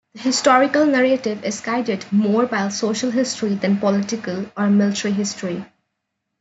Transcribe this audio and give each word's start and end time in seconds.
The 0.15 0.21
historical 0.21 0.87
narrative 0.87 1.45
is 1.45 1.61
guided 1.61 2.11
more 2.11 2.47
by 2.47 2.67
social 2.69 3.11
history 3.11 3.53
than 3.53 3.77
political 3.77 4.51
or 4.57 4.67
military 4.67 5.13
history. 5.13 5.63